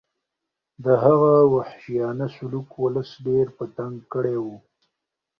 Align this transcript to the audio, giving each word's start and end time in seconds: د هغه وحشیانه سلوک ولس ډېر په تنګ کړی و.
د 0.83 0.85
هغه 1.03 1.33
وحشیانه 1.55 2.27
سلوک 2.35 2.69
ولس 2.83 3.09
ډېر 3.27 3.45
په 3.57 3.65
تنګ 3.77 3.95
کړی 4.13 4.37
و. 4.45 4.47